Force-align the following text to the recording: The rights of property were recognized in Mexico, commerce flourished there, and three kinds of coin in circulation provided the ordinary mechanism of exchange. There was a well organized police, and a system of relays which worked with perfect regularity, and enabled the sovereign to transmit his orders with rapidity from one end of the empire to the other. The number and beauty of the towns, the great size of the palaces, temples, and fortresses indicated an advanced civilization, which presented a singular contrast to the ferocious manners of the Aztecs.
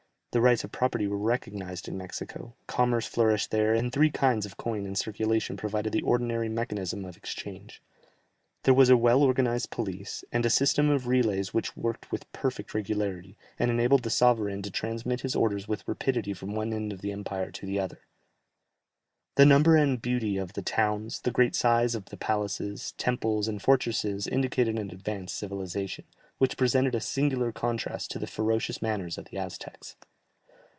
The 0.33 0.39
rights 0.39 0.63
of 0.63 0.71
property 0.71 1.07
were 1.07 1.17
recognized 1.17 1.89
in 1.89 1.97
Mexico, 1.97 2.53
commerce 2.65 3.05
flourished 3.05 3.51
there, 3.51 3.73
and 3.73 3.91
three 3.91 4.09
kinds 4.09 4.45
of 4.45 4.55
coin 4.55 4.85
in 4.85 4.95
circulation 4.95 5.57
provided 5.57 5.91
the 5.91 6.03
ordinary 6.03 6.47
mechanism 6.47 7.03
of 7.03 7.17
exchange. 7.17 7.81
There 8.63 8.73
was 8.73 8.89
a 8.89 8.95
well 8.95 9.23
organized 9.23 9.71
police, 9.71 10.23
and 10.31 10.45
a 10.45 10.49
system 10.49 10.89
of 10.89 11.05
relays 11.05 11.53
which 11.53 11.75
worked 11.75 12.13
with 12.13 12.31
perfect 12.31 12.73
regularity, 12.73 13.35
and 13.59 13.69
enabled 13.69 14.03
the 14.03 14.09
sovereign 14.09 14.61
to 14.61 14.71
transmit 14.71 15.19
his 15.19 15.35
orders 15.35 15.67
with 15.67 15.85
rapidity 15.85 16.33
from 16.33 16.55
one 16.55 16.71
end 16.71 16.93
of 16.93 17.01
the 17.01 17.11
empire 17.11 17.51
to 17.51 17.65
the 17.65 17.81
other. 17.81 17.99
The 19.35 19.45
number 19.45 19.75
and 19.75 20.01
beauty 20.01 20.37
of 20.37 20.53
the 20.53 20.61
towns, 20.61 21.19
the 21.19 21.31
great 21.31 21.55
size 21.57 21.93
of 21.93 22.05
the 22.05 22.15
palaces, 22.15 22.93
temples, 22.97 23.49
and 23.49 23.61
fortresses 23.61 24.27
indicated 24.27 24.79
an 24.79 24.91
advanced 24.91 25.35
civilization, 25.35 26.05
which 26.37 26.55
presented 26.55 26.95
a 26.95 27.01
singular 27.01 27.51
contrast 27.51 28.11
to 28.11 28.17
the 28.19 28.27
ferocious 28.27 28.81
manners 28.81 29.17
of 29.17 29.25
the 29.25 29.37
Aztecs. 29.37 29.97